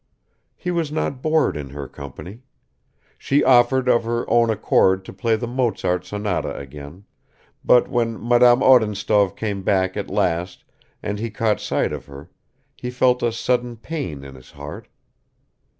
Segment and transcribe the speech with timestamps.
[0.55, 2.41] He was not bored in her company.
[3.19, 7.03] She offered of her own accord to play the Mozart sonata again;
[7.63, 10.63] but when Madame Odintsov came back at last
[11.03, 12.31] and he caught sight of her,
[12.75, 14.87] he felt a sudden pain in his heart